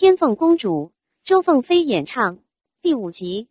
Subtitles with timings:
[0.00, 0.92] 天凤公主，
[1.24, 2.38] 周凤飞演唱，
[2.80, 3.48] 第五集。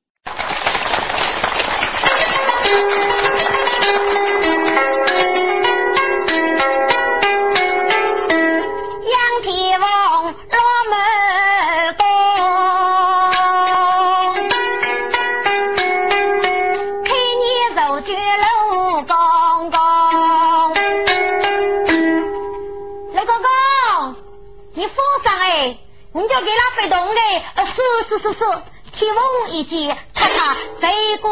[27.79, 28.45] 是是是是，
[28.91, 31.31] 天风一击，咔嚓飞过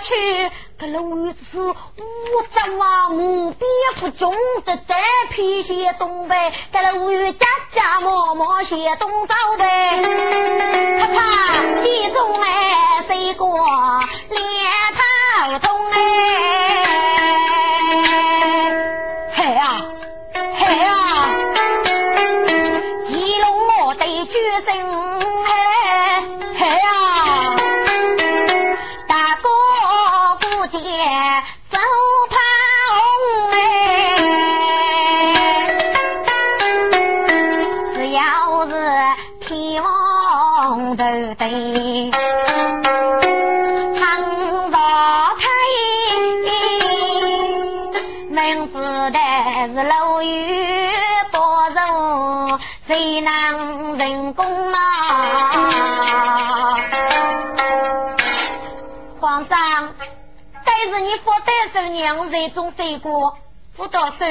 [0.00, 0.50] 去。
[0.78, 1.74] 这楼宇是五
[2.50, 3.66] 丈啊，目标
[3.98, 4.32] 不中，
[4.64, 4.94] 这这
[5.30, 9.98] 批些东北，这楼宇家家默默些东走呗。
[11.00, 13.58] 咔嚓，击中哎，飞过
[64.16, 64.24] 手，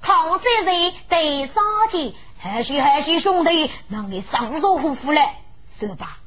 [0.00, 5.20] 抗战人得杀气，还许还许兄弟让你上手虎虎嘞，
[5.78, 6.18] 说吧，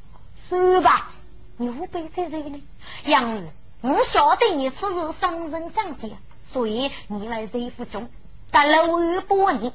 [0.49, 1.11] 说吧，
[1.57, 2.61] 你无背在这呢？
[3.05, 3.43] 杨儿，
[3.81, 8.09] 我晓得你此日上人降级，所以你来这府中，
[8.51, 9.71] 但楼宇不你，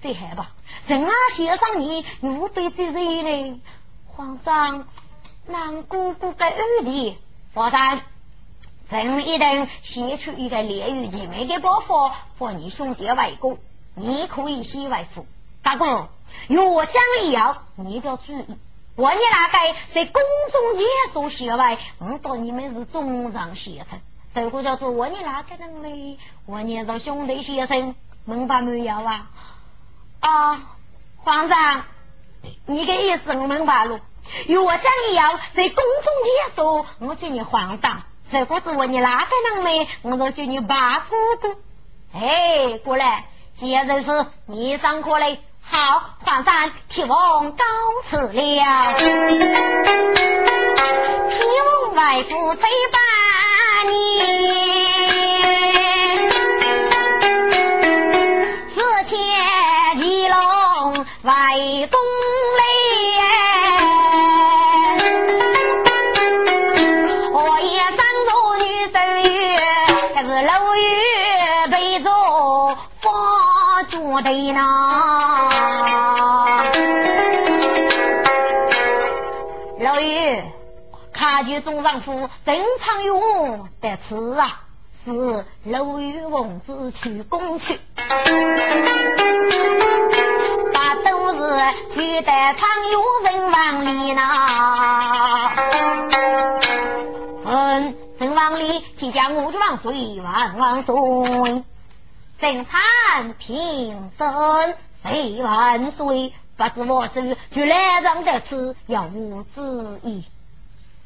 [0.00, 0.52] 最害吧？
[0.86, 3.60] 人啊，先生你无背在这呢？
[4.06, 4.86] 皇上，
[5.46, 7.18] 让姑姑给二弟，
[7.54, 8.00] 皇上。
[8.88, 13.58] 朕一定写出一个烈日极美的包袱，和你兄弟外公，
[13.94, 15.26] 你可以写外父。
[15.62, 16.08] 大哥，
[16.46, 18.44] 若将以后，你就注意，
[18.94, 20.22] 我你那个在宫
[20.52, 24.00] 中解说写外，我当你们是中上先生，
[24.32, 26.18] 这个叫做我你那个人嘞？
[26.46, 29.30] 我你是兄弟先生，明白没有啊？
[30.20, 30.76] 啊，
[31.16, 31.84] 皇上，
[32.66, 33.98] 你的意思我明白了。
[34.46, 38.04] 若将以后在宫中解说，我叫你皇上。
[38.30, 39.88] 这个是问你哪个人呢？
[40.02, 41.54] 我说叫你八姑姑。
[42.12, 47.64] 哎，过来，既然是你上课嘞，好，皇上，天王告
[48.04, 48.32] 辞了。
[48.32, 49.08] 天
[51.64, 52.98] 王外父催把
[53.90, 53.94] 你。
[58.74, 59.16] 四千
[59.98, 62.05] 骑龙外公。
[74.56, 74.64] 对呢，
[79.80, 80.42] 老于，
[81.12, 84.62] 看见中丈夫正常用的词啊，
[85.04, 87.78] 是楼宇王子去攻去，
[90.72, 91.38] 把都是
[91.90, 94.22] 去得常有人往里呢。
[97.44, 100.94] 嗯，人往里，即将我就万岁万万岁。
[102.38, 106.34] 正汉平生谁万岁？
[106.56, 110.24] 不知我是就来让的此要无旨意。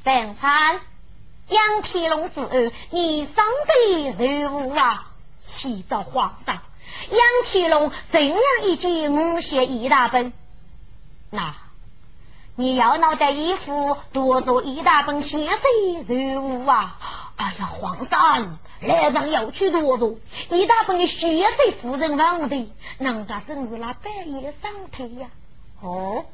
[0.04, 0.80] 正汉
[1.48, 5.06] 杨天龙之儿，你上得如何啊？
[5.40, 6.62] 启奏皇上，
[7.10, 10.32] 杨天龙怎样一句母写一大本？
[11.30, 11.54] 那
[12.54, 16.98] 你要脑袋衣服多做一大本写得如何啊？
[17.36, 18.58] 哎呀，皇上！
[18.80, 20.16] 来让要去多多，
[20.50, 25.28] 一大本血水夫人房的，人家正是那半夜上头呀！
[25.82, 26.24] 哦，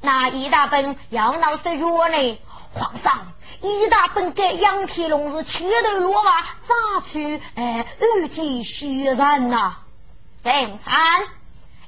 [0.00, 2.38] 那一大本要闹是弱呢？
[2.74, 7.38] 皇上，一大本给杨天龙是切头落瓦，咋去？
[7.54, 9.76] 哎，二级血染呐！
[10.42, 11.22] 正三，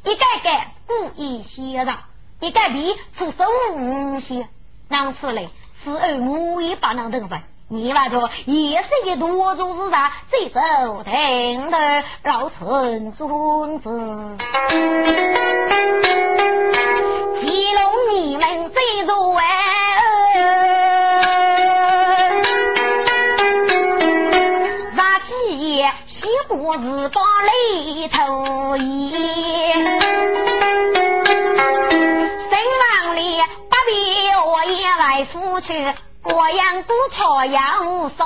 [0.04, 2.00] 一改改故意血染，
[2.40, 4.46] 一改比出手无些，
[4.88, 5.48] 哪次嘞？
[5.82, 7.40] 此儿母也把能等分。
[7.66, 10.61] 你那个也是一多主之上，最走
[11.02, 14.37] 定的老村孙子，
[17.40, 19.44] 吉龙你们最做哎，
[24.94, 29.14] 那几爷岂不是把雷头爷？
[35.32, 35.72] 出去，
[36.24, 38.24] 过样都瞧样少。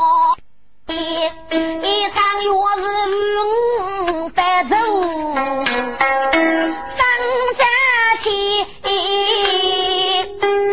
[0.86, 2.48] 一一场月
[2.78, 2.86] 是
[4.14, 4.76] 五百走，
[6.30, 7.04] 三
[7.56, 7.66] 家
[8.20, 8.64] 起，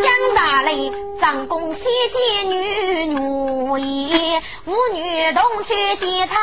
[0.02, 0.90] 蒋大雷
[1.20, 6.34] 张公喜结女女衣，妇女同学结套，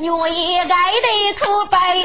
[0.00, 1.96] 女衣爱得可白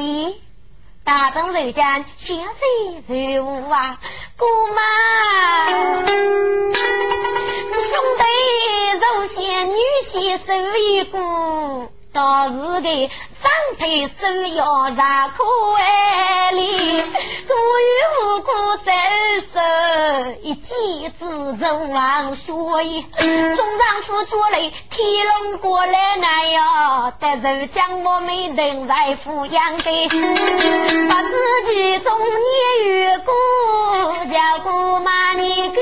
[0.00, 0.40] 衣。
[1.04, 2.38] 大众人间，相
[3.08, 3.98] 随如雾啊！
[4.36, 4.82] 姑妈，
[6.04, 8.22] 兄弟
[9.00, 9.74] 如仙，女
[10.04, 13.10] 婿手一股，到时的。
[13.42, 14.12] 上腿手
[14.54, 15.42] 要让可
[15.76, 17.90] 爱哩，故与
[18.22, 18.48] 无辜
[18.84, 18.92] 走
[19.52, 19.58] 手，
[20.42, 21.26] 一记子
[21.58, 22.52] 人往学
[22.84, 23.02] 意。
[23.02, 30.08] 中上是觉来天龙过来难呀，得受将我们等在抚养的，
[31.08, 31.32] 把自
[31.66, 33.34] 己中年与过，
[34.26, 35.80] 叫姑妈你给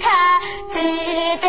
[0.00, 1.48] 看几家。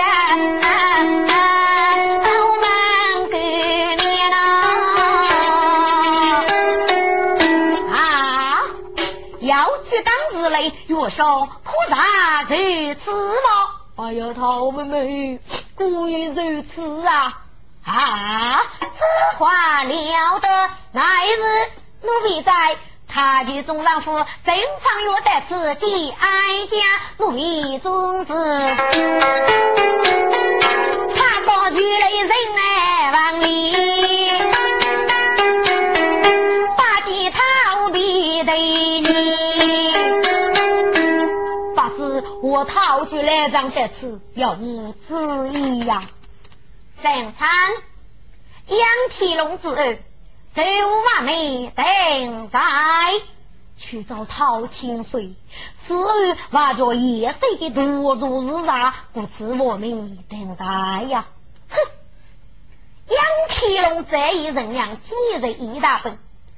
[11.01, 13.75] 月上可然如此吗？
[13.95, 15.39] 哎呀，陶妹妹，
[15.75, 17.37] 故意如此啊！
[17.85, 18.87] 啊，此
[19.37, 20.69] 话了得！
[20.91, 22.51] 那一日，奴婢在
[23.07, 24.11] 他去送丈夫
[24.43, 26.77] 正常约在自己哀家，
[27.17, 28.33] 奴婢宗旨，
[31.15, 33.88] 他把去来人来往里，
[42.49, 46.01] 我讨举来让得此，要你注意呀。
[46.99, 47.47] 三餐
[48.65, 48.79] 杨
[49.11, 49.99] 天龙之儿，
[50.55, 52.59] 周万美等待
[53.75, 55.35] 去找陶清水，
[55.77, 61.27] 此儿挖着夜色的多如日啊，故此我们等待呀。
[61.69, 61.77] 哼！
[63.05, 66.17] 杨天龙这一人量，今日一大本，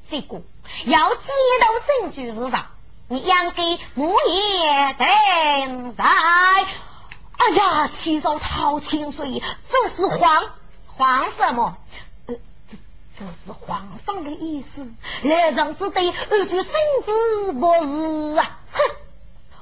[0.09, 0.41] 这个
[0.85, 1.67] 要接到
[2.01, 2.67] 证据日上。
[3.11, 10.45] 你养给母也等在，哎呀，七早讨清水，这是皇
[10.85, 11.75] 皇什么？
[12.27, 12.35] 呃，
[12.69, 12.77] 这
[13.19, 14.87] 这是皇上的意思。
[15.23, 16.73] 来人之对二句圣
[17.03, 18.59] 旨不是啊！
[18.71, 18.79] 哼，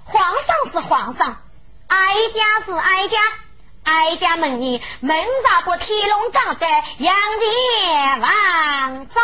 [0.04, 1.42] 皇上是皇上，
[1.88, 3.18] 哀家是哀家，
[3.84, 6.70] 哀家问你，门大不天龙掌在
[7.00, 9.20] 杨戬王走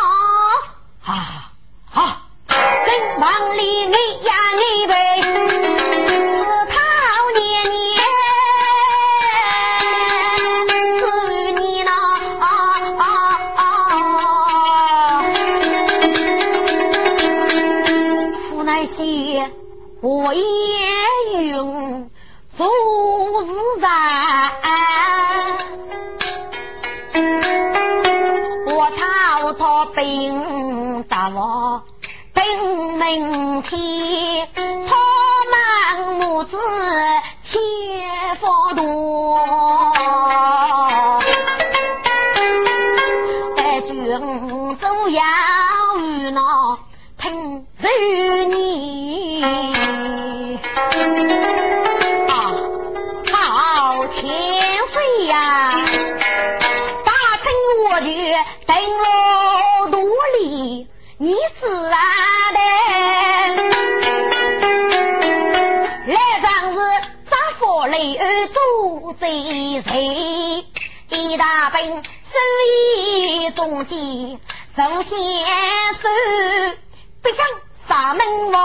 [1.04, 1.52] 啊
[1.94, 2.25] 啊！
[2.86, 3.96] 身亡里你
[4.26, 5.28] 呀你呗，自
[6.70, 6.74] 讨
[7.40, 7.76] 年年
[11.00, 11.04] 是
[11.54, 11.90] 你那
[18.38, 19.02] 父乃些
[20.02, 20.42] 我也
[21.50, 22.12] 用
[22.56, 23.48] 昨日
[23.82, 23.88] 在，
[28.68, 31.85] 我讨他兵大王。
[33.06, 34.48] 明天，
[73.66, 74.38] 中计，
[74.76, 75.18] 首先
[75.96, 76.78] 是
[77.24, 77.44] 不想
[77.88, 78.64] 杀门王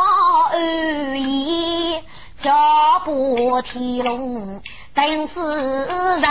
[0.52, 1.98] 而已，
[2.36, 4.60] 脚步天龙。
[4.92, 5.40] 等是
[6.20, 6.28] 在，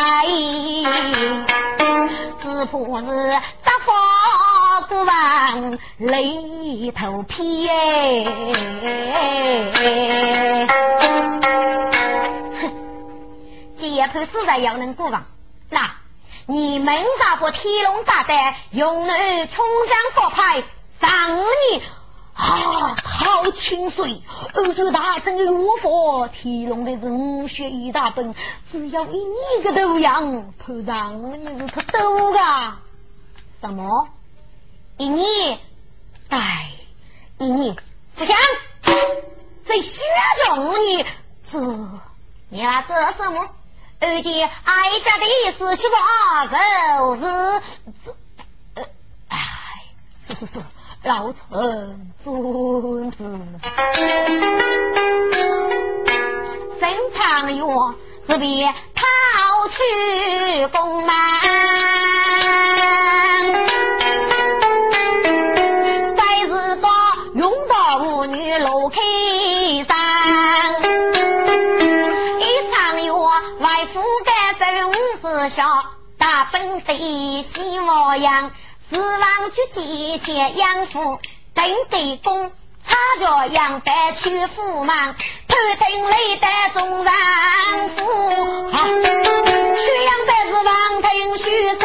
[2.37, 8.23] 只怕是杂花孤王雷头劈哎！
[12.61, 12.71] 哼，
[13.73, 15.25] 解判实在要能过王，
[15.71, 15.89] 那
[16.49, 20.63] 你们咋不天龙炸弹用来冲将佛牌
[20.99, 21.83] 上你？
[22.33, 22.95] 啊！
[22.95, 24.23] 好清水，
[24.55, 28.33] 欧洲大圣的罗佛，天龙的人血一大本，
[28.71, 32.79] 只要一你个头样，头上你是可多啊！
[33.61, 34.07] 什么？
[34.97, 35.59] 一你？
[36.29, 36.71] 哎，
[37.37, 37.77] 一你
[38.15, 38.35] 不想
[39.65, 40.03] 在雪
[40.47, 41.05] 中你
[41.43, 41.59] 这
[42.49, 43.49] 你要做什么？
[44.01, 47.21] 而且哀家的意思，去把肉是
[48.05, 48.81] 这，
[49.27, 49.37] 哎，
[50.27, 50.61] 是是，
[51.03, 53.17] 老臣遵旨。
[56.79, 57.61] 正常月
[58.25, 59.77] 是别逃去
[60.71, 61.13] 宫门，
[76.89, 78.49] 大本的喜模样，
[78.89, 81.19] 指望去借钱养父，
[81.53, 82.51] 等得公。
[82.83, 87.13] 他着杨白去父忙，头顶雷带众人
[87.89, 88.03] 夫，
[88.71, 91.75] 徐杨白是王庭虚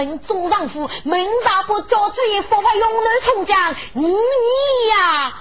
[0.00, 4.08] 门中丈夫，门大不叫罪，佛法永能冲将，你
[4.88, 5.39] 呀，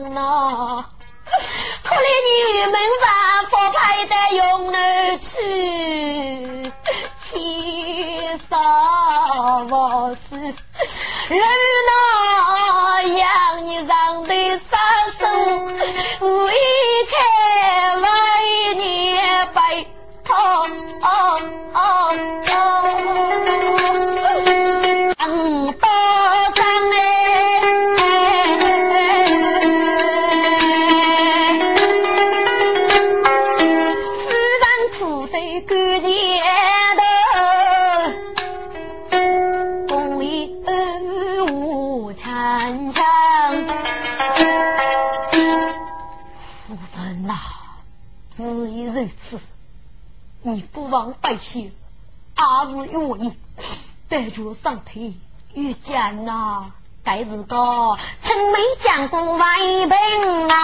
[0.00, 0.84] 哎，上呐！
[1.82, 3.06] 可怜你们上
[3.50, 6.72] 佛派的用儿去，
[7.16, 8.56] 七杀
[9.68, 12.09] 我是人呐，
[51.50, 51.72] 忘百姓，
[52.36, 53.32] 阿是愿意
[54.08, 55.12] 带着上台
[55.54, 56.66] 遇见呐。
[57.02, 59.46] 该是个曾没见过外
[59.88, 60.54] 本啊，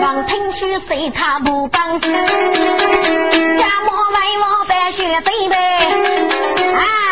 [0.00, 5.56] 王听去随他不帮，家莫外我白雪飞白
[6.72, 7.05] 啊。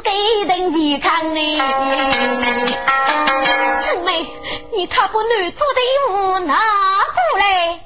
[0.00, 0.10] 给
[0.44, 1.40] 人健康呢。
[3.82, 4.26] 春梅，
[4.72, 7.80] 你他把男做的衣服拿过来。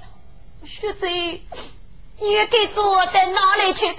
[0.64, 1.06] 雪子。
[1.08, 3.88] 你给做到哪里去？
[3.88, 3.96] 哼，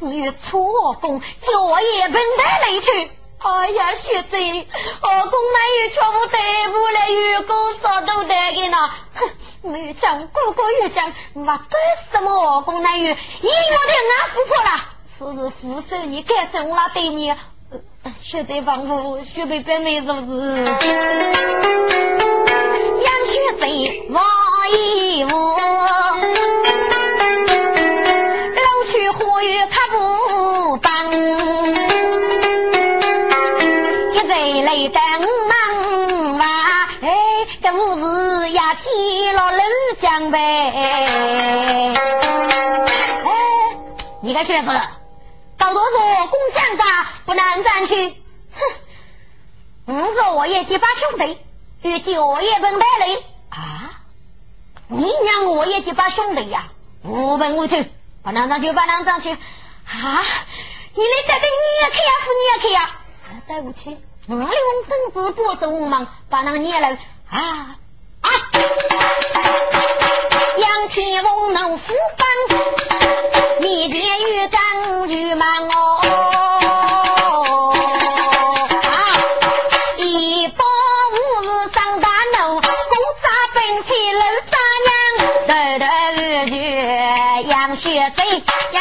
[0.00, 3.10] 你错风，脚也奔到哪里去？
[3.38, 6.38] 哎呀，学子，二公那有全部对
[6.68, 8.76] 不了，员工啥都得给呢。
[9.14, 9.30] 哼，
[9.62, 11.58] 没讲哥哥有讲，我干
[12.12, 12.30] 什么？
[12.30, 14.95] 二公那有，一月的俺不破了。
[15.18, 17.32] 是是副手，你干什么对你？
[18.16, 20.64] 学对房子，学对白妹是不是？
[23.02, 24.22] 杨学贼，王
[24.72, 25.30] 一武。
[28.88, 31.10] 去呼吁他不帮，
[34.12, 35.02] 一在来等
[35.48, 36.44] 忙哇，
[37.02, 37.08] 哎，
[37.60, 38.88] 这不是呀，起
[39.32, 39.58] 了楼
[39.96, 40.38] 江呗？
[40.76, 41.92] 哎，
[44.20, 44.68] 你个学子，
[47.24, 48.16] 不能站去？
[49.86, 51.38] 哼，五个我也几把兄弟，
[51.82, 53.06] 与九爷本带来
[53.50, 54.00] 啊，
[54.88, 56.68] 你让我也几把兄弟呀，
[57.02, 57.76] 无本无头。
[58.22, 59.36] 把两张去，把两张去啊！
[60.94, 62.90] 你来这个，你也去呀，父你也去呀！
[63.46, 64.48] 对不起，我用
[64.88, 66.98] 身子不走忙，把那个捏来
[67.30, 67.76] 啊
[68.20, 68.28] 啊！
[70.58, 72.28] 杨天龙能扶帮，
[73.60, 75.68] 你见玉章玉忙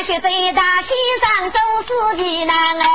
[0.04, 2.86] 学在大心上走四季难哎，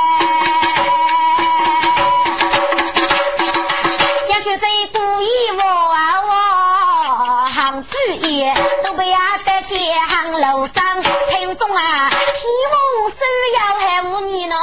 [4.29, 7.97] 也许在故意我啊我行主
[8.29, 8.49] 意，
[8.85, 13.17] 都不要得钱行楼上听众啊，希望是
[13.57, 14.55] 要害无你呢，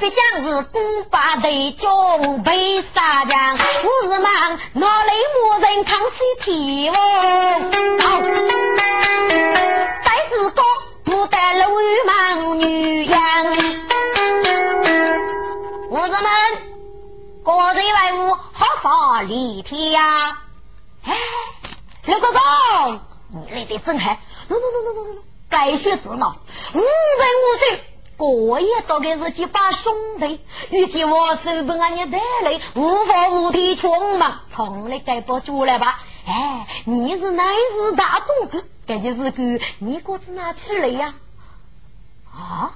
[0.00, 5.12] 必将是古巴的中被杀将，我是忙哪里
[5.42, 7.47] 没人扛起铁哦，
[19.18, 20.42] 法立体呀！
[21.02, 21.16] 哎，
[22.04, 22.38] 刘哥哥，
[23.30, 26.36] 你来的真好，喏喏喏喏喏喏，该学子呢，
[26.72, 27.84] 无人无罪，
[28.16, 36.00] 过夜到给自己把兄弟，与其我手本俺也带来，无法无天穷忙，同来该不住了吧？
[36.24, 38.64] 哎，你是乃是大众哥。
[38.86, 39.42] 这就是个
[39.80, 41.14] 你果子哪去了呀？
[42.32, 42.70] 啊！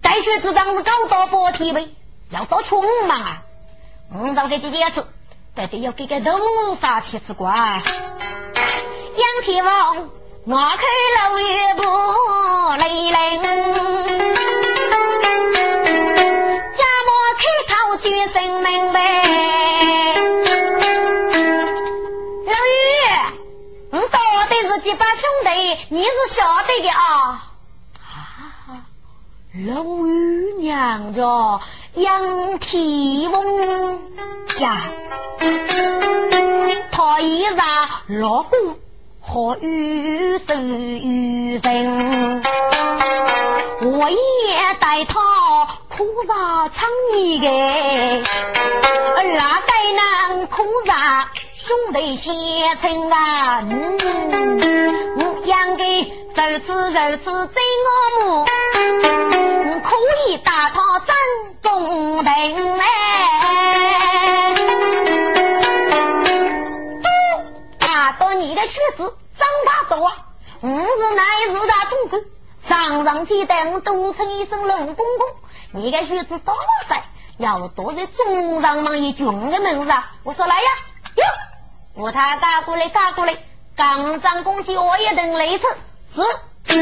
[0.00, 1.88] 带学子当是搞到波提呗，
[2.30, 3.42] 要到穷嘛啊！
[4.10, 5.04] 我找这几件事，
[5.54, 7.50] 得得要给个东杀气之怪。
[7.50, 7.82] 杨
[9.42, 10.08] 天王，
[10.44, 10.80] 我看
[11.16, 11.82] 老岳不
[12.82, 13.42] 累人，
[16.72, 18.98] 家莫开口举声明白。
[24.80, 25.48] 几把兄弟，
[25.88, 27.50] 你是晓得的啊！
[27.98, 28.86] 啊，
[29.52, 31.60] 龙玉娘着
[31.98, 33.98] 仰天翁
[34.60, 34.82] 呀，
[36.92, 37.56] 他一日
[38.08, 38.76] 落宫
[39.20, 42.42] 和玉手玉人，
[43.82, 44.16] 我也
[44.78, 45.18] 带他
[45.88, 51.30] 苦茶唱一个，哪该能苦茶？
[51.68, 52.34] 兄弟相
[52.80, 53.62] 称啊，
[55.16, 57.90] 我养个如此如此真我
[58.24, 58.46] 母，
[59.82, 59.94] 可
[60.26, 61.14] 以打他真
[61.62, 62.84] 公平哎。
[67.02, 70.10] 都啊，到你的靴子长大多，
[70.62, 72.22] 我是乃是大总管，
[72.66, 75.26] 上上期等都称一声龙公公，
[75.72, 77.02] 你的靴子多了噻，
[77.36, 80.70] 要躲在中上忙一军的门上，我说来呀，
[81.16, 81.24] 哟。
[82.00, 83.36] 我他打过来，打过来，
[83.76, 85.66] 刚张公鸡我也等雷次
[86.14, 86.20] 是。
[86.20, 86.76] 楼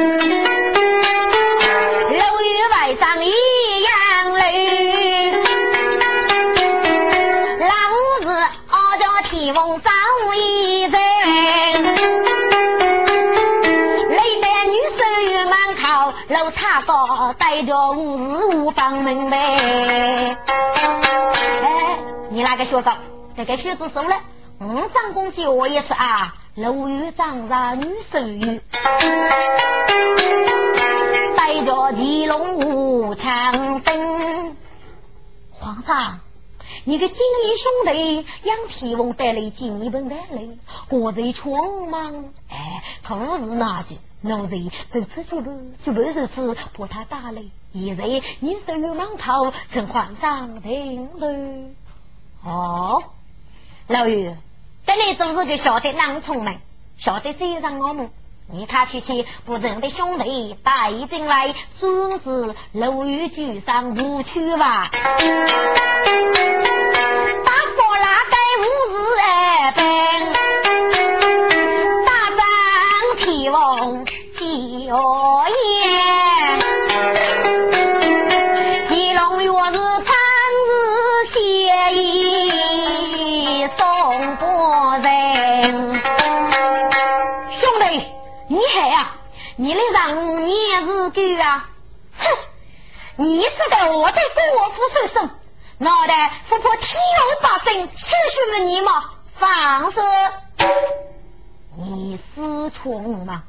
[2.42, 3.31] 宇外上一
[3.83, 5.33] 样雷，
[7.61, 9.90] 老子二家提翁早
[10.35, 10.92] 一人，
[14.11, 19.57] 雷得女手与满靠楼塔高，带着五日无房门呗。
[21.62, 21.98] 哎，
[22.29, 22.94] 你那个学生，
[23.35, 24.16] 这个学子收了。
[24.59, 28.62] 五张公鸡我也是啊，楼宇长上女手语，
[31.37, 34.57] 带着骑龙舞枪声。
[35.51, 36.21] 皇上，
[36.85, 40.49] 你的金衣兄弟杨天翁带来金一本带来，
[40.88, 47.42] 国贼穷忙，哎，可不是那些，奴才如此就路，就路如此，把他打来，
[47.73, 51.69] 一日你手有蟒头，请皇上听了。
[52.42, 53.03] 哦，
[53.88, 54.38] 老爷。
[54.87, 56.61] 这里总是就晓得囊聪明，
[56.96, 58.09] 晓得追上我们。
[58.49, 64.88] 你看去去，不认得兄弟带进来，说是楼宇居上无趣吧？
[91.07, 91.71] 你是狗啊！
[92.19, 92.25] 哼！
[93.16, 95.31] 你知道我在国府受审，
[95.79, 99.11] 脑袋不破天龙八神，吃死了你吗？
[99.35, 100.01] 放肆！
[101.77, 103.45] 你死穷吗？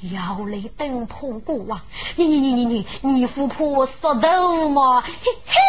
[0.00, 1.84] 要来等破过啊！
[2.16, 5.00] 你你你你你你富婆说头吗？
[5.00, 5.12] 嘿
[5.46, 5.60] 嘿，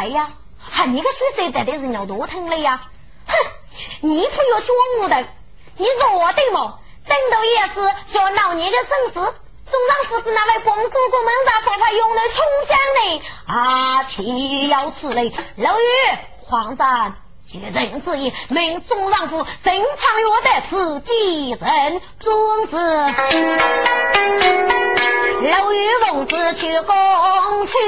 [0.00, 0.30] 姑姑等在呀？
[0.58, 2.82] 喊你个水色带的人要多疼了呀！
[3.26, 3.34] 哼，
[4.00, 5.26] 你不要装的，
[5.76, 6.78] 你弱的么？
[7.06, 7.74] 等到也是
[8.12, 9.34] 叫老你的身子。
[9.70, 13.22] 总让夫子那位公主公们让佛派用来冲将呢？
[13.46, 15.32] 啊，岂有此理！
[15.56, 15.86] 老爷，
[16.40, 17.14] 皇上
[17.48, 22.76] 绝人之意，命总让夫正常约在此继人尊子。
[25.42, 27.78] 老爷公子去宫去，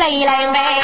[0.00, 0.80] 离去泪来呗。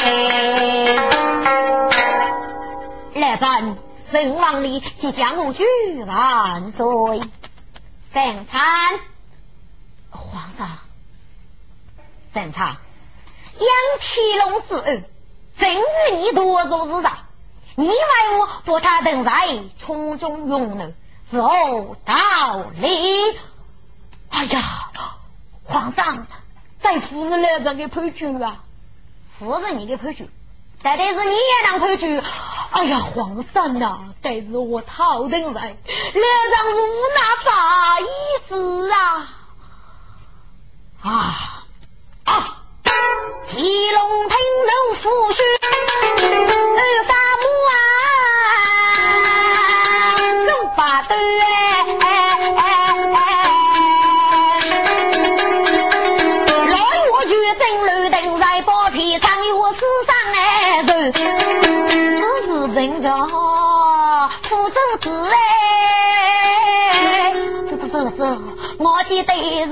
[3.15, 3.77] 来人！
[4.11, 5.65] 圣王里即将无惧
[6.05, 6.85] 万岁，
[8.13, 8.99] 圣参
[10.11, 10.77] 皇上，
[12.33, 12.77] 圣参
[13.57, 13.67] 杨
[13.99, 15.03] 天龙之恩，
[15.57, 17.17] 正与你多做日常，
[17.75, 17.95] 你为
[18.39, 19.31] 我把他等在
[19.75, 20.91] 从中用呢，
[21.29, 22.15] 是后道
[22.75, 23.37] 理？
[24.29, 24.91] 哎呀，
[25.63, 26.27] 皇上，
[26.79, 28.63] 在夫人来这给判决啊！
[29.39, 30.25] 不是，你的判决。
[30.83, 32.21] 但得是你也能回去。
[32.69, 36.77] 哎呀，皇上呐，这是我头等人，脸上无
[37.15, 38.05] 那啥意
[38.47, 38.91] 思？
[38.91, 39.16] 啊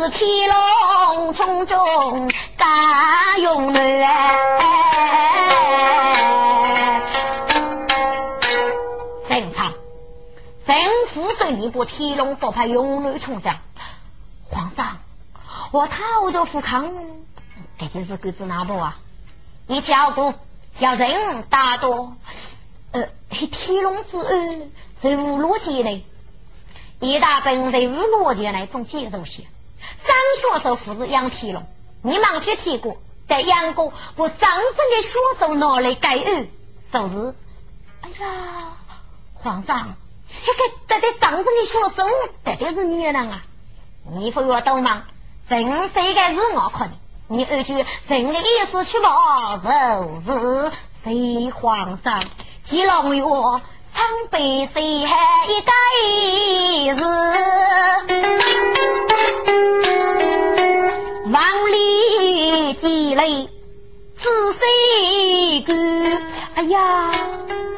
[0.09, 4.35] 天龙冲中大勇女哎。
[9.27, 9.73] 正常，
[10.65, 10.75] 正
[11.07, 13.57] 福州一部天龙佛派勇女冲将，
[14.49, 14.99] 皇上，
[15.71, 16.93] 我讨着富康，
[17.77, 18.97] 这就是狗子哪部啊？
[19.67, 20.35] 一起熬过，
[20.77, 22.13] 要人大多。
[22.91, 26.03] 呃，天龙之恩是无逻辑的，
[26.99, 29.43] 一大本在无逻辑那种节奏些。
[30.07, 31.65] 张学寿父子养天龙，
[32.01, 34.49] 你忘记提过，在杨过把真正
[34.95, 36.49] 的学手拿来改恩，
[36.91, 37.35] 是是？
[38.01, 38.73] 哎呀，
[39.33, 39.95] 皇上，
[40.45, 42.07] 这个这个真正的学手，
[42.43, 43.43] 绝对是你人啊！
[44.11, 45.03] 你不要多忙，
[45.49, 46.95] 真非该是我看的，
[47.27, 50.71] 你二句真的意思去吧，就是
[51.03, 52.21] 谁皇上？
[52.61, 54.39] 祁龙月，苍白
[54.71, 55.15] 水海
[55.47, 55.71] 一盖
[56.93, 56.93] 日，
[63.15, 63.49] 里积累
[64.13, 65.77] 此谁干？
[66.55, 67.11] 哎呀，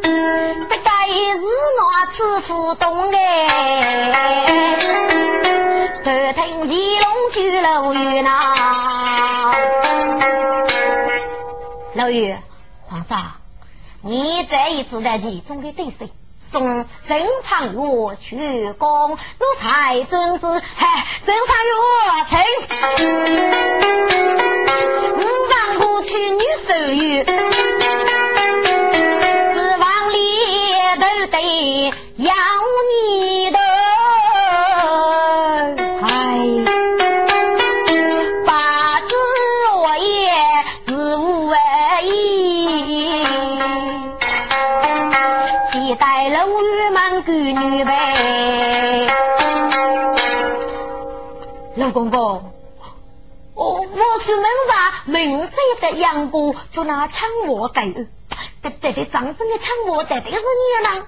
[0.01, 1.45] 这该是
[1.79, 4.77] 我此府东哎，
[6.03, 8.29] 不听祁龙去楼月呐，
[11.93, 12.41] 老爷，
[12.87, 13.33] 皇上。
[14.01, 16.07] 你这一次在其中的对手，
[16.49, 19.17] 送正常药去宫，奴
[19.59, 20.47] 才遵旨。
[20.75, 21.73] 嗨，正常药
[22.29, 22.37] 请，
[25.13, 25.19] 五
[25.51, 27.25] 王过去女手语，
[29.53, 30.17] 四房里
[30.99, 31.37] 都得
[32.15, 32.33] 要
[32.89, 33.66] 你的。
[55.91, 57.93] 的杨过，就拿枪我给，
[58.61, 61.05] 这这这长生的枪我这这是你呢？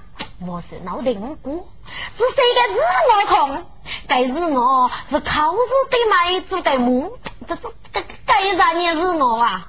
[0.48, 1.68] 我是老定过，
[2.15, 3.65] 是谁个日我空？
[4.08, 5.58] 该日我是考试
[5.89, 9.68] 的买主的母，这这这该啥你日我啊？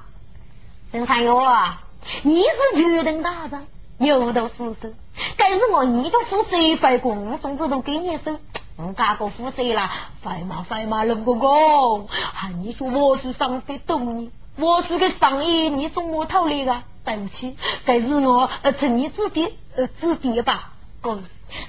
[0.93, 1.81] 郑三友啊，
[2.23, 3.67] 你是决定大人。
[3.97, 4.89] 牛头死手，
[5.37, 6.49] 该是我一个副手
[6.81, 8.39] 白工，总之都给你收。
[8.77, 9.91] 我加个副手啦，
[10.23, 20.71] 快嘛快嘛，龙哥哥，喊你说我是上得懂你，我是个上衣，你从我偷来的，对不起，这是我呃，请你指点呃指点吧。
[21.01, 21.23] 公，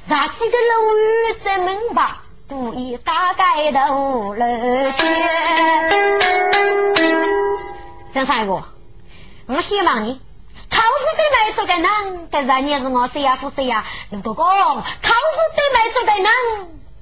[0.07, 4.43] 那几个楼宇在门吧，故意大概的楼间。
[8.13, 8.65] 张一哥，
[9.47, 10.21] 我希望你。
[10.69, 10.85] 考试
[11.17, 13.37] 最买做的人，但是你是我谁呀？
[13.37, 13.85] 是谁呀？
[14.11, 16.27] 如果哥，考试最买做的人，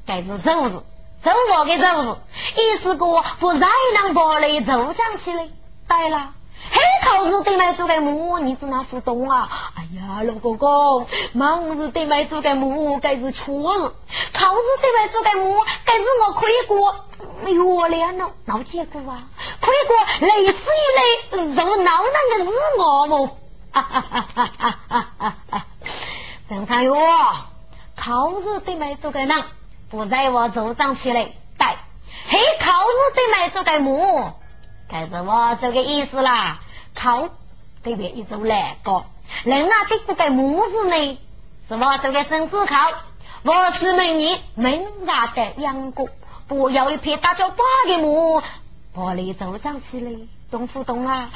[0.06, 0.82] 这是周日，
[1.22, 2.16] 周末的周日，
[2.60, 3.66] 一是个不才
[4.00, 5.48] 能把你周讲起来。
[5.90, 6.34] 对了，
[6.70, 9.48] 黑烤日对麦做个馍，你怎能互动啊？
[9.74, 13.90] 哎呀，老公公，忙日对麦做个馍，该是错日；
[14.32, 16.94] 烤日对麦做个馍，该是我亏过。
[17.42, 19.24] 我亮了，老，结果啊？
[19.60, 23.36] 亏过累死累肉，哪能个是我 么？
[23.72, 24.26] 哈哈
[25.50, 25.66] 哈！
[26.48, 26.96] 三哟，
[27.96, 29.42] 烤日对麦做个啷，
[29.90, 31.78] 不在我头上起来带，
[32.28, 34.36] 黑烤日对麦做个馍。
[34.90, 36.60] 该是我这个意思啦，
[36.94, 37.28] 靠
[37.82, 39.04] 对面一组来个，
[39.44, 41.18] 人啊，对这个母子呢，
[41.68, 42.90] 是我这个孙子靠，
[43.44, 46.08] 我是每年门家的养过，
[46.48, 48.42] 不要一片大叫八个母，
[48.94, 50.10] 玻璃走长起来，
[50.50, 51.30] 懂不懂啊？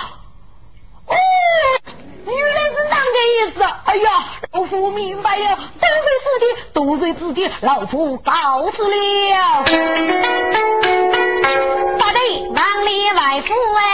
[1.06, 1.14] 哦，
[2.26, 10.73] 原来是那个意思，哎呀，老夫明白了，得罪自己，得罪自己，老夫告辞了。
[13.46, 13.93] Good.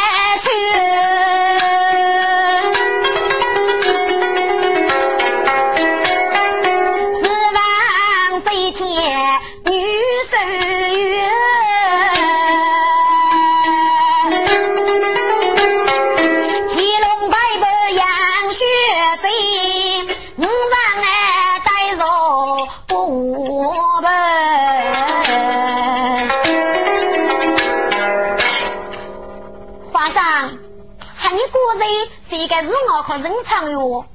[33.61, 34.07] 和人长哟，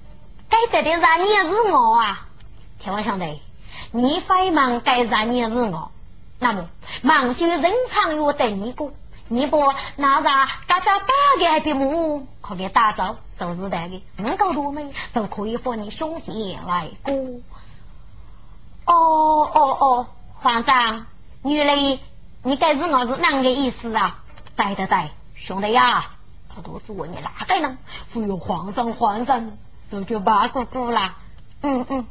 [0.50, 2.28] 该在的让你是我啊！
[2.80, 3.42] 听我兄弟，
[3.92, 5.92] 你非忙该让你是我，
[6.40, 6.68] 那么
[7.02, 8.92] 忙就人长哟等你过，
[9.28, 11.06] 你不那啥大家打
[11.40, 17.14] 个还比母可给打造就是的个，能够多美都可以和你兄弟来过。
[18.86, 20.08] 哦哦哦，
[20.42, 21.06] 皇上，
[21.44, 22.00] 原来
[22.44, 24.24] 你该是我是哪个意思啊？
[24.56, 26.12] 对对对，兄弟呀！
[26.56, 27.78] 他都是问你哪个呢？
[28.14, 29.58] 忽悠皇上，皇上
[29.90, 31.18] 都叫八哥哥啦。
[31.62, 32.06] 嗯嗯，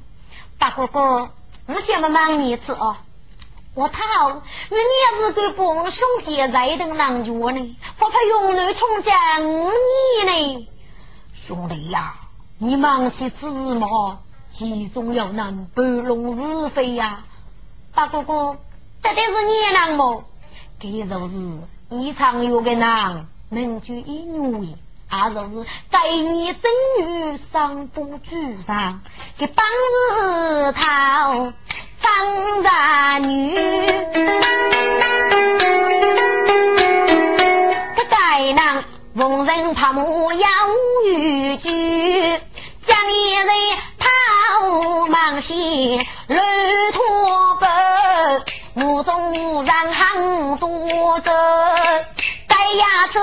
[0.59, 1.31] 八哥哥，
[1.67, 2.97] 我先问问你一次哦。
[3.75, 10.69] 我讨你也是给帮兄弟在等郎脚呢，不怕用来冲将你呢？
[11.33, 12.15] 兄弟呀，
[12.59, 17.25] 你忙起此事嘛，其中要难半龙是非呀。
[17.95, 18.59] 八哥哥，
[19.03, 20.25] 这得是你难么？
[20.79, 21.59] 这就是
[21.91, 23.27] 一场有个难。
[23.55, 24.77] 名句一女，也
[25.33, 29.01] 就是该你正女上不举上，
[29.39, 29.65] 给帮
[30.19, 31.53] 日头
[32.01, 33.55] 张大女，
[37.95, 40.49] 这该人逢人怕母要
[41.07, 41.71] 与居，
[42.83, 43.47] 将一人
[44.01, 45.55] 逃忙些
[46.27, 46.45] 乱
[46.93, 47.71] 拖奔，
[48.85, 51.31] 无中无人行多走。
[52.77, 53.19] 牙齿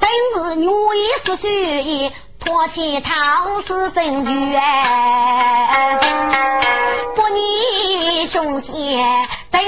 [0.00, 0.70] 真是女一
[1.24, 5.98] 是主意，托起桃是真句哎。
[7.14, 8.96] 不你兄弟
[9.50, 9.62] 等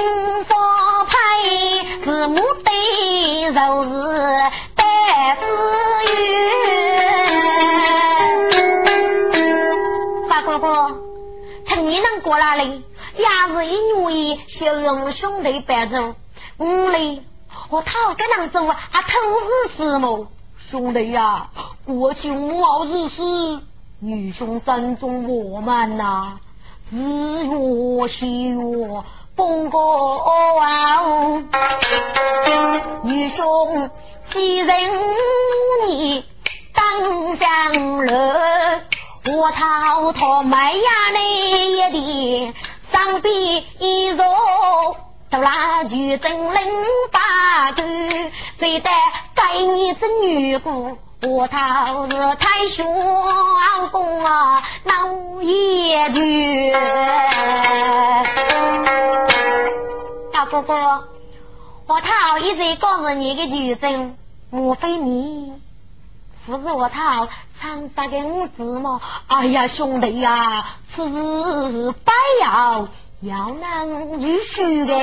[0.44, 0.57] 发
[1.05, 1.12] 派，
[2.05, 2.70] 是母的
[3.53, 3.90] 就是
[4.74, 4.83] 白
[5.37, 5.46] 子
[6.12, 6.14] 玉。
[10.29, 10.66] 八哥哥，
[11.64, 12.83] 趁你能过来哩，
[13.16, 16.14] 牙是一女一，小用兄弟白走，
[16.59, 17.22] 五哩。
[17.70, 19.08] 我讨个能走啊，还偷
[19.40, 20.28] 日死么？
[20.58, 21.48] 兄弟呀，
[21.87, 23.62] 过去无傲日死，
[24.00, 26.38] 女兄山中我们呐，
[26.90, 28.58] 日月西月
[29.34, 30.18] 奔过
[30.61, 31.00] 啊！
[33.02, 33.90] 女兄
[34.24, 34.78] 既然
[35.87, 36.24] 你
[36.74, 38.82] 当将来，
[39.26, 40.80] 我讨他卖呀
[41.14, 44.24] 你一点，上边一座。
[45.30, 46.60] 都拉举真领
[47.12, 47.82] 八个，
[48.58, 48.88] 最得
[49.34, 52.86] 该你这女姑，我他是太雄
[53.90, 56.72] 公啊，闹野剧。
[60.32, 61.08] 大哥哥，
[61.86, 64.16] 我他一直告诉你个举证，
[64.50, 65.52] 莫非你
[66.46, 67.28] 不是我他
[67.60, 69.00] 长沙的五子吗？
[69.26, 72.88] 哎呀，兄弟呀，此事不要。
[73.20, 74.94] 要能遇婿的，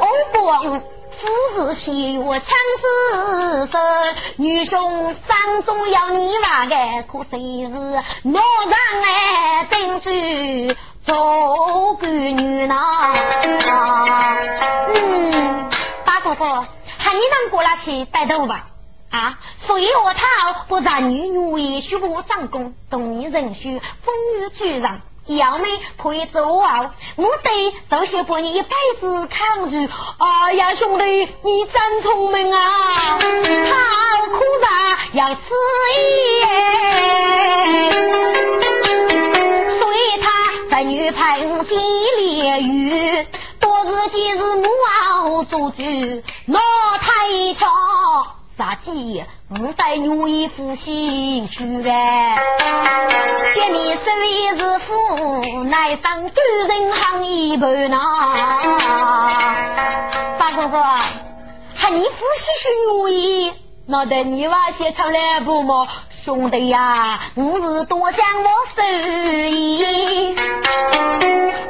[0.00, 0.80] 欧光
[1.12, 3.78] 夫子喜我枪子手，
[4.36, 6.76] 女兄山中要你娃个，
[7.10, 7.38] 可谁
[7.70, 10.10] 是我让哎真主
[11.02, 12.76] 做个女呢？
[14.94, 15.70] 嗯，
[16.04, 16.44] 大哥哥，
[16.98, 18.66] 喊你能过来去带头吧？
[19.10, 25.00] 啊，所以我讨不然女女也许不长功，懂你人须风雨俱让。
[25.26, 26.94] 要没可以走啊！
[27.16, 29.76] 我得首先把你一辈子扛住。
[30.18, 31.04] 哎呀，兄弟，
[31.42, 32.60] 你真聪明啊！
[32.60, 33.18] 好
[34.28, 35.54] 苦啊，要吃
[36.40, 37.90] 盐。
[39.78, 40.28] 所以他
[40.68, 41.78] 在女朋金
[42.16, 43.26] 烈玉，
[43.60, 44.68] 多日今日母
[45.12, 45.82] 熬做主，
[46.46, 46.60] 老
[46.98, 48.29] 太长。
[48.60, 52.36] 杀鸡，我带女衣服洗去来。
[53.54, 56.30] 爹你手里是富，乃上官
[56.68, 57.98] 人行一半呐。
[60.38, 60.78] 大哥哥，
[61.74, 63.52] 喊你夫洗去女衣，
[63.86, 65.88] 那得你娃先唱来不嘛。
[66.10, 68.82] 兄弟呀，我是多想我手
[69.48, 70.34] 艺，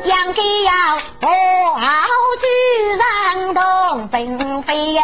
[0.06, 0.72] 养给要
[1.22, 1.28] 我
[1.76, 1.86] 好
[2.40, 2.42] 去
[2.98, 5.00] 上东并非耶。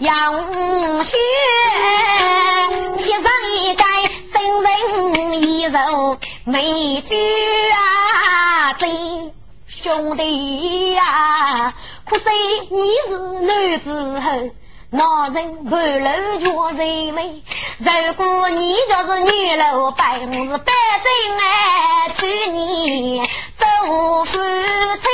[0.00, 1.18] 杨雪，
[2.98, 3.84] 先生一改，
[4.32, 7.16] 生人一柔，美句
[7.70, 9.32] 啊，真
[9.66, 11.74] 兄弟呀，
[12.08, 12.24] 可惜
[12.70, 14.50] 你是男子汉，
[14.90, 17.42] 男人半路叫人美。
[17.78, 20.72] 如果你就是女老板，我是百
[21.02, 23.20] 姓哎，娶你
[23.58, 25.08] 做夫妻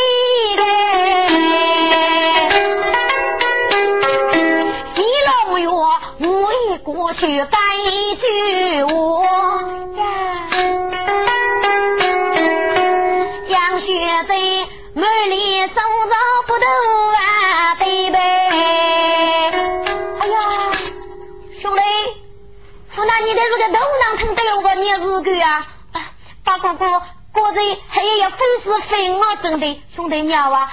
[26.77, 30.71] 哥哥，果然还要粉丝粉啊，真的，兄弟娘啊，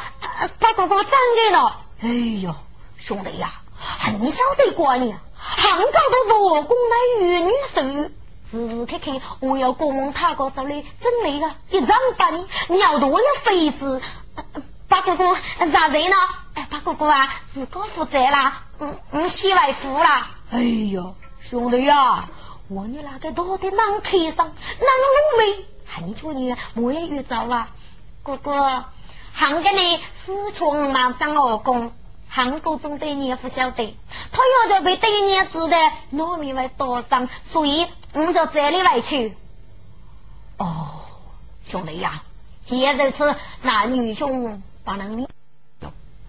[0.59, 1.81] 八哥哥真的了。
[2.01, 2.09] 哎
[2.41, 2.53] 呦，
[2.97, 3.61] 兄弟呀，
[4.19, 5.15] 你晓得过你。
[5.43, 7.81] 杭州都是我公的玉女手，
[8.51, 14.01] 时刻刻我要过问他个这里真累了，一张板你要多要费事。
[14.87, 15.35] 八哥哥
[15.71, 16.15] 咋人呢？
[16.53, 20.31] 哎，八哥哥啊，是哥负责啦，嗯嗯，洗外服啦。
[20.51, 22.29] 哎呦，兄弟呀，
[22.69, 25.65] 我你那个到底啷开上啷路没？
[25.93, 27.67] 还你做你我也遇着了，
[28.23, 28.85] 哥哥，
[29.33, 31.91] 杭州呢四川嘛张二公。
[32.33, 33.97] 韩国中的你也不晓得，
[34.31, 35.75] 他要得被对年子的
[36.13, 39.35] 糯米会多上，所以我就这里来去。
[40.55, 41.01] 哦，
[41.65, 42.23] 兄弟呀，
[42.61, 45.27] 既然如此，那女兄不能，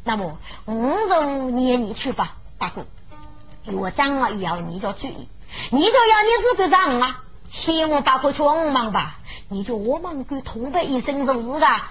[0.03, 0.75] 那么我
[1.09, 2.85] 就念你去吧，大哥。
[3.72, 5.29] 我讲了要你就注意，
[5.70, 7.22] 你就要你自个长啊，
[7.55, 9.17] 千万不可匆忙吧。
[9.49, 11.83] 你就我们给同白一声就是的啊，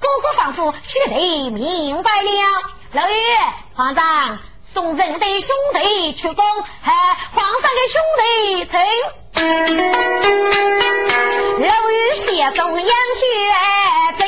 [0.00, 2.30] 哥哥仿佛学得明白了。
[2.92, 3.14] 老爷，
[3.74, 6.92] 皇上送人的兄弟出宫，和
[7.32, 8.80] 皇上的兄弟听。
[11.60, 13.26] 老爷谢送杨雪
[14.16, 14.26] 贼，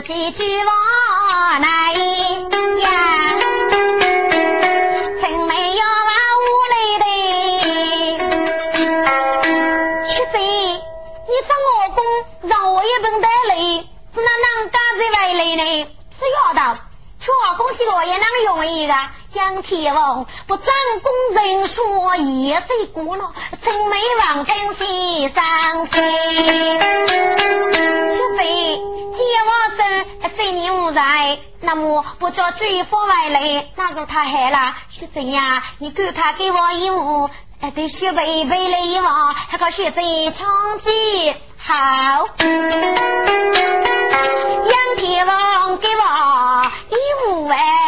[0.00, 0.87] 几句话
[17.58, 18.94] 恭喜老爷那么容易的。
[19.34, 20.66] 杨天王不长
[21.02, 26.78] 工人说也罪过了，真没往东西上飞。
[28.14, 28.76] 除非
[29.12, 29.50] 借我
[30.22, 34.76] 手，非你无在，那么不叫追夫外来，那就太害了。
[34.88, 35.64] 是怎呀？
[35.78, 37.28] 你赶快给我一壶，
[37.74, 41.74] 得雪杯杯来一碗，还可雪在长记好。
[44.68, 46.96] 杨天王给我一
[47.32, 47.87] 五万。